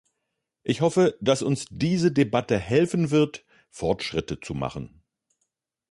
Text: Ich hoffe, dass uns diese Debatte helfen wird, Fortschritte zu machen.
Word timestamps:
Ich 0.63 0.81
hoffe, 0.81 1.15
dass 1.21 1.43
uns 1.43 1.65
diese 1.69 2.11
Debatte 2.11 2.57
helfen 2.57 3.11
wird, 3.11 3.45
Fortschritte 3.69 4.39
zu 4.39 4.55
machen. 4.55 5.03